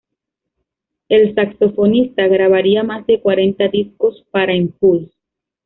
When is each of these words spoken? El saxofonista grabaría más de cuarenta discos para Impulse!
El 1.09 1.35
saxofonista 1.35 2.25
grabaría 2.27 2.81
más 2.81 3.05
de 3.05 3.21
cuarenta 3.21 3.67
discos 3.67 4.25
para 4.31 4.55
Impulse! 4.55 5.13